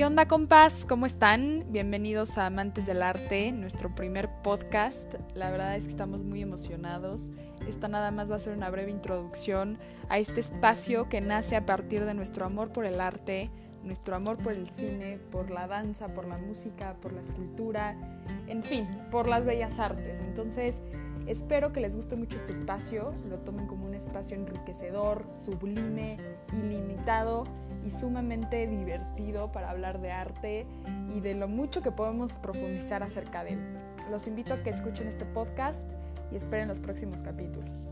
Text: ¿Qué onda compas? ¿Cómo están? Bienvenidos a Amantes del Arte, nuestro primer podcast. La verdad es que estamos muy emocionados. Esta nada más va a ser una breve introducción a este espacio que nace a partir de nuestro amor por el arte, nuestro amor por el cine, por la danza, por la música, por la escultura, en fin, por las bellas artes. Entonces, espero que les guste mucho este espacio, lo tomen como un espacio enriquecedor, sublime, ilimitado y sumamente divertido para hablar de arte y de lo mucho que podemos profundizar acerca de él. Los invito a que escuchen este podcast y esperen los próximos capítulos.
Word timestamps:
¿Qué 0.00 0.06
onda 0.06 0.26
compas? 0.26 0.86
¿Cómo 0.86 1.04
están? 1.04 1.66
Bienvenidos 1.68 2.38
a 2.38 2.46
Amantes 2.46 2.86
del 2.86 3.02
Arte, 3.02 3.52
nuestro 3.52 3.94
primer 3.94 4.30
podcast. 4.42 5.12
La 5.34 5.50
verdad 5.50 5.76
es 5.76 5.84
que 5.84 5.90
estamos 5.90 6.24
muy 6.24 6.40
emocionados. 6.40 7.32
Esta 7.68 7.86
nada 7.86 8.10
más 8.10 8.30
va 8.30 8.36
a 8.36 8.38
ser 8.38 8.56
una 8.56 8.70
breve 8.70 8.90
introducción 8.90 9.78
a 10.08 10.18
este 10.18 10.40
espacio 10.40 11.10
que 11.10 11.20
nace 11.20 11.54
a 11.54 11.66
partir 11.66 12.06
de 12.06 12.14
nuestro 12.14 12.46
amor 12.46 12.72
por 12.72 12.86
el 12.86 12.98
arte, 12.98 13.50
nuestro 13.84 14.16
amor 14.16 14.38
por 14.38 14.54
el 14.54 14.70
cine, 14.70 15.18
por 15.30 15.50
la 15.50 15.66
danza, 15.66 16.08
por 16.14 16.26
la 16.26 16.38
música, 16.38 16.96
por 17.02 17.12
la 17.12 17.20
escultura, 17.20 17.94
en 18.46 18.62
fin, 18.62 18.88
por 19.10 19.28
las 19.28 19.44
bellas 19.44 19.78
artes. 19.78 20.18
Entonces, 20.20 20.80
espero 21.26 21.74
que 21.74 21.80
les 21.80 21.94
guste 21.94 22.16
mucho 22.16 22.38
este 22.38 22.52
espacio, 22.52 23.12
lo 23.28 23.40
tomen 23.40 23.66
como 23.66 23.84
un 23.84 23.92
espacio 23.92 24.34
enriquecedor, 24.34 25.26
sublime, 25.44 26.16
ilimitado 26.54 27.44
y 27.86 27.90
sumamente 27.90 28.66
divertido 28.66 29.52
para 29.52 29.70
hablar 29.70 30.00
de 30.00 30.10
arte 30.10 30.66
y 31.14 31.20
de 31.20 31.34
lo 31.34 31.48
mucho 31.48 31.82
que 31.82 31.92
podemos 31.92 32.32
profundizar 32.34 33.02
acerca 33.02 33.44
de 33.44 33.54
él. 33.54 33.60
Los 34.10 34.26
invito 34.26 34.54
a 34.54 34.62
que 34.62 34.70
escuchen 34.70 35.08
este 35.08 35.24
podcast 35.24 35.90
y 36.32 36.36
esperen 36.36 36.68
los 36.68 36.80
próximos 36.80 37.22
capítulos. 37.22 37.86